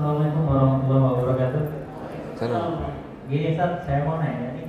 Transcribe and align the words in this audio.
Assalamualaikum 0.00 0.44
warahmatullahi 0.48 1.04
wabarakatuh. 1.12 1.64
Salam. 2.40 2.88
Gini 3.28 3.52
Ustaz, 3.52 3.84
saya 3.84 4.08
mau 4.08 4.16
nanya 4.16 4.56
nih. 4.56 4.68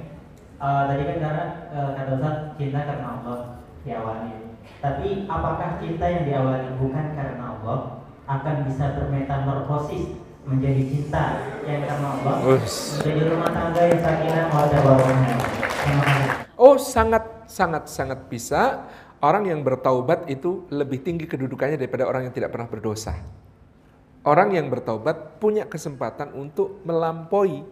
Eh, 0.60 0.84
tadi 0.92 1.04
kan 1.08 1.18
karena 1.24 1.44
eh, 1.72 1.90
kata 1.96 2.12
Ustaz 2.20 2.36
cinta 2.60 2.80
karena 2.84 3.08
Allah 3.16 3.40
diawali. 3.88 4.32
Tapi 4.84 5.08
apakah 5.32 5.80
cinta 5.80 6.04
yang 6.12 6.28
diawali 6.28 6.76
bukan 6.76 7.06
karena 7.16 7.44
Allah 7.48 8.04
akan 8.28 8.56
bisa 8.68 8.92
bermetamorfosis 9.00 10.20
menjadi 10.44 10.84
cinta 10.84 11.24
yang 11.64 11.80
karena 11.88 12.08
Allah 12.12 12.36
Us. 12.52 13.00
menjadi 13.00 13.22
rumah 13.32 13.52
tangga 13.56 13.82
yang 13.88 14.02
sakinah 14.04 14.46
mawaddah 14.52 14.82
warahmah. 14.84 15.40
Oh 16.60 16.76
sangat 16.76 17.24
sangat 17.48 17.88
sangat 17.88 18.20
bisa 18.28 18.84
orang 19.24 19.48
yang 19.48 19.64
bertaubat 19.64 20.28
itu 20.28 20.68
lebih 20.68 21.00
tinggi 21.00 21.24
kedudukannya 21.24 21.80
daripada 21.80 22.04
orang 22.04 22.28
yang 22.28 22.36
tidak 22.36 22.52
pernah 22.52 22.68
berdosa. 22.68 23.16
Orang 24.22 24.54
yang 24.54 24.70
bertaubat 24.70 25.42
punya 25.42 25.66
kesempatan 25.66 26.38
untuk 26.38 26.78
melampaui 26.86 27.66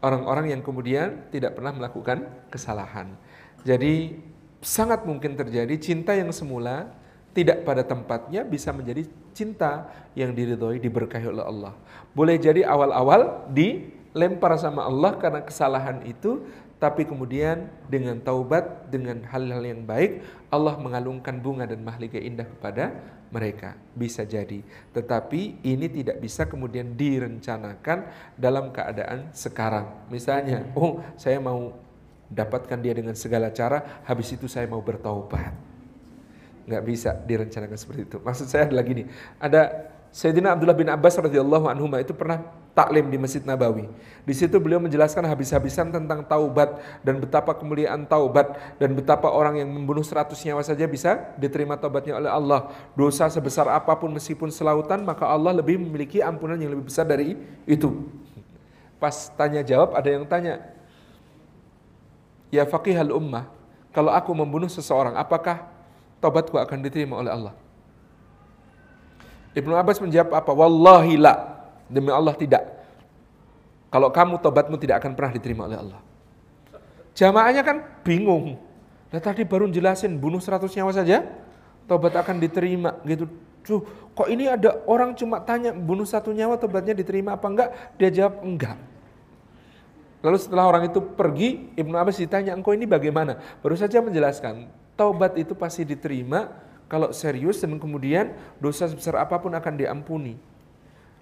orang-orang 0.00 0.56
yang 0.56 0.60
kemudian 0.64 1.28
tidak 1.28 1.56
pernah 1.56 1.76
melakukan 1.76 2.24
kesalahan. 2.48 3.12
Jadi 3.64 4.16
sangat 4.64 5.04
mungkin 5.04 5.36
terjadi 5.36 5.76
cinta 5.76 6.16
yang 6.16 6.32
semula 6.32 6.88
tidak 7.36 7.68
pada 7.68 7.84
tempatnya 7.84 8.46
bisa 8.48 8.72
menjadi 8.72 9.04
cinta 9.36 9.92
yang 10.16 10.32
diridhoi 10.32 10.80
diberkahi 10.80 11.26
oleh 11.28 11.44
Allah. 11.44 11.72
Boleh 12.16 12.40
jadi 12.40 12.64
awal-awal 12.64 13.52
dilempar 13.52 14.56
sama 14.56 14.88
Allah 14.88 15.20
karena 15.20 15.44
kesalahan 15.44 16.00
itu 16.08 16.46
tapi 16.84 17.08
kemudian 17.08 17.72
dengan 17.88 18.20
taubat, 18.20 18.92
dengan 18.92 19.24
hal-hal 19.32 19.64
yang 19.64 19.88
baik, 19.88 20.20
Allah 20.52 20.76
mengalungkan 20.76 21.40
bunga 21.40 21.64
dan 21.64 21.80
mahlika 21.80 22.20
indah 22.20 22.44
kepada 22.44 22.92
mereka. 23.32 23.72
Bisa 23.96 24.28
jadi. 24.28 24.60
Tetapi 24.92 25.64
ini 25.64 25.88
tidak 25.88 26.20
bisa 26.20 26.44
kemudian 26.44 26.92
direncanakan 26.92 28.04
dalam 28.36 28.68
keadaan 28.68 29.32
sekarang. 29.32 30.12
Misalnya, 30.12 30.68
oh 30.76 31.00
saya 31.16 31.40
mau 31.40 31.72
dapatkan 32.28 32.76
dia 32.76 32.92
dengan 32.92 33.16
segala 33.16 33.48
cara, 33.48 34.04
habis 34.04 34.28
itu 34.36 34.44
saya 34.44 34.68
mau 34.68 34.84
bertaubat. 34.84 35.56
Nggak 36.68 36.84
bisa 36.84 37.16
direncanakan 37.16 37.80
seperti 37.80 38.12
itu. 38.12 38.20
Maksud 38.20 38.44
saya 38.44 38.68
adalah 38.68 38.84
gini, 38.84 39.08
ada 39.40 39.88
Sayyidina 40.12 40.52
Abdullah 40.52 40.76
bin 40.76 40.92
Abbas 40.92 41.16
radhiyallahu 41.16 41.64
anhu 41.64 41.88
itu 41.96 42.12
pernah 42.12 42.44
taklim 42.74 43.06
di 43.06 43.16
Masjid 43.16 43.40
Nabawi. 43.46 43.86
Di 44.26 44.34
situ 44.34 44.58
beliau 44.58 44.82
menjelaskan 44.82 45.22
habis-habisan 45.24 45.94
tentang 45.94 46.26
taubat 46.26 46.82
dan 47.06 47.22
betapa 47.22 47.54
kemuliaan 47.54 48.02
taubat 48.04 48.58
dan 48.82 48.92
betapa 48.98 49.30
orang 49.30 49.62
yang 49.62 49.70
membunuh 49.70 50.02
100 50.02 50.34
nyawa 50.44 50.62
saja 50.66 50.84
bisa 50.90 51.32
diterima 51.38 51.78
taubatnya 51.78 52.18
oleh 52.18 52.28
Allah. 52.28 52.74
Dosa 52.98 53.30
sebesar 53.30 53.70
apa 53.70 53.94
pun 53.94 54.10
meskipun 54.10 54.50
selautan 54.50 55.06
maka 55.06 55.24
Allah 55.24 55.54
lebih 55.54 55.78
memiliki 55.78 56.18
ampunan 56.18 56.58
yang 56.58 56.74
lebih 56.74 56.90
besar 56.90 57.06
dari 57.06 57.38
itu. 57.64 58.10
Pas 58.98 59.30
tanya 59.38 59.62
jawab 59.62 59.94
ada 59.94 60.10
yang 60.10 60.26
tanya, 60.26 60.74
Ya 62.54 62.62
faqihal 62.62 63.10
ummah, 63.10 63.50
kalau 63.90 64.14
aku 64.14 64.30
membunuh 64.30 64.70
seseorang 64.70 65.18
apakah 65.18 65.66
taubatku 66.22 66.54
akan 66.54 66.78
diterima 66.86 67.18
oleh 67.18 67.34
Allah? 67.34 67.54
Ibnu 69.54 69.74
Abbas 69.74 69.98
menjawab 70.02 70.34
apa? 70.34 70.50
Wallahi 70.50 71.14
la. 71.18 71.53
Demi 71.88 72.10
Allah 72.10 72.34
tidak. 72.36 72.62
Kalau 73.92 74.10
kamu 74.10 74.42
tobatmu 74.42 74.76
tidak 74.80 75.04
akan 75.04 75.12
pernah 75.14 75.32
diterima 75.32 75.70
oleh 75.70 75.78
Allah. 75.78 76.00
Jamaahnya 77.14 77.62
kan 77.62 77.76
bingung. 78.02 78.58
Nah 79.14 79.20
tadi 79.22 79.46
baru 79.46 79.70
jelasin 79.70 80.18
bunuh 80.18 80.42
100 80.42 80.66
nyawa 80.66 80.90
saja, 80.90 81.22
tobat 81.86 82.14
akan 82.18 82.42
diterima 82.42 82.98
gitu. 83.06 83.30
Tuh, 83.64 83.80
kok 84.12 84.28
ini 84.28 84.44
ada 84.44 84.82
orang 84.84 85.16
cuma 85.16 85.40
tanya 85.40 85.72
bunuh 85.72 86.04
satu 86.04 86.34
nyawa 86.36 86.60
tobatnya 86.60 86.92
diterima 86.92 87.32
apa 87.32 87.46
enggak? 87.48 87.68
Dia 87.96 88.10
jawab 88.12 88.44
enggak. 88.44 88.76
Lalu 90.20 90.38
setelah 90.40 90.64
orang 90.68 90.88
itu 90.88 91.00
pergi, 91.00 91.68
Ibnu 91.76 91.96
Abbas 92.00 92.16
ditanya, 92.16 92.56
engkau 92.56 92.72
ini 92.72 92.88
bagaimana? 92.88 93.40
Baru 93.60 93.76
saja 93.76 94.00
menjelaskan, 94.00 94.68
taubat 94.96 95.36
itu 95.36 95.52
pasti 95.52 95.84
diterima 95.84 96.48
kalau 96.88 97.12
serius 97.12 97.60
dan 97.60 97.76
kemudian 97.76 98.32
dosa 98.56 98.88
sebesar 98.88 99.20
apa 99.20 99.36
pun 99.36 99.52
akan 99.52 99.74
diampuni. 99.76 100.36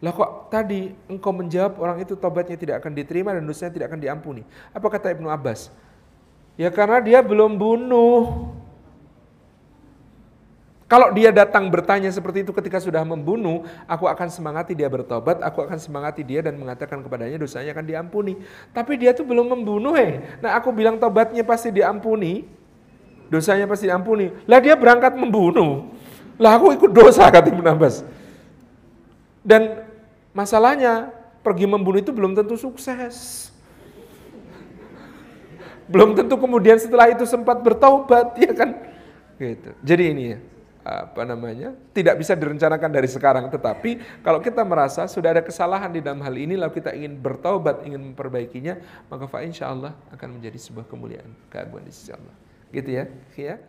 Lah 0.03 0.11
kok 0.11 0.51
tadi 0.51 0.91
engkau 1.07 1.31
menjawab 1.31 1.79
orang 1.79 2.03
itu 2.03 2.19
tobatnya 2.19 2.59
tidak 2.59 2.83
akan 2.83 2.91
diterima 2.91 3.31
dan 3.31 3.47
dosanya 3.47 3.71
tidak 3.71 3.87
akan 3.95 4.03
diampuni. 4.03 4.43
Apa 4.75 4.91
kata 4.91 5.15
Ibnu 5.15 5.31
Abbas? 5.31 5.71
Ya 6.59 6.75
karena 6.75 6.99
dia 6.99 7.23
belum 7.23 7.55
bunuh. 7.55 8.51
Kalau 10.91 11.09
dia 11.17 11.33
datang 11.33 11.73
bertanya 11.73 12.13
seperti 12.13 12.45
itu 12.45 12.53
ketika 12.53 12.77
sudah 12.77 13.01
membunuh, 13.01 13.65
aku 13.89 14.05
akan 14.05 14.29
semangati 14.29 14.77
dia 14.77 14.93
bertobat, 14.93 15.41
aku 15.41 15.65
akan 15.65 15.81
semangati 15.81 16.21
dia 16.21 16.45
dan 16.45 16.61
mengatakan 16.61 17.01
kepadanya 17.01 17.41
dosanya 17.41 17.73
akan 17.73 17.87
diampuni. 17.89 18.37
Tapi 18.77 19.01
dia 19.01 19.17
tuh 19.17 19.25
belum 19.25 19.57
membunuh, 19.57 19.97
eh. 19.97 20.21
Nah 20.45 20.53
aku 20.53 20.69
bilang 20.69 21.01
tobatnya 21.01 21.41
pasti 21.49 21.73
diampuni, 21.73 22.45
dosanya 23.33 23.65
pasti 23.65 23.89
diampuni. 23.89 24.29
Lah 24.45 24.61
dia 24.61 24.77
berangkat 24.77 25.17
membunuh. 25.17 25.89
Lah 26.37 26.61
aku 26.61 26.77
ikut 26.77 26.93
dosa 26.93 27.25
kata 27.33 27.49
Ibnu 27.49 27.65
Abbas. 27.65 28.05
Dan 29.41 29.92
masalahnya 30.33 31.13
pergi 31.41 31.65
membunuh 31.69 32.01
itu 32.01 32.13
belum 32.13 32.37
tentu 32.37 32.57
sukses. 32.57 33.49
Belum 35.89 36.17
tentu 36.17 36.41
kemudian 36.41 36.81
setelah 36.81 37.13
itu 37.13 37.29
sempat 37.29 37.61
bertaubat, 37.61 38.37
ya 38.41 38.53
kan? 38.57 38.71
Gitu. 39.37 39.71
Jadi 39.85 40.05
ini 40.09 40.25
ya, 40.33 40.39
apa 40.83 41.23
namanya 41.23 41.79
tidak 41.95 42.19
bisa 42.19 42.35
direncanakan 42.35 42.91
dari 42.91 43.07
sekarang 43.07 43.47
tetapi 43.47 44.03
kalau 44.27 44.43
kita 44.43 44.67
merasa 44.67 45.07
sudah 45.07 45.31
ada 45.31 45.43
kesalahan 45.43 45.95
di 45.95 46.03
dalam 46.03 46.19
hal 46.27 46.35
ini 46.35 46.59
lalu 46.59 46.83
kita 46.83 46.91
ingin 46.91 47.23
bertaubat 47.23 47.87
ingin 47.87 48.03
memperbaikinya 48.11 48.83
maka 49.07 49.31
fa 49.31 49.47
insya 49.47 49.71
akan 49.71 50.29
menjadi 50.39 50.59
sebuah 50.59 50.91
kemuliaan 50.91 51.31
keagungan 51.55 51.87
di 51.87 51.95
sisi 51.95 52.11
Allah 52.11 52.35
gitu 52.75 52.91
ya 52.91 53.05
ya 53.39 53.63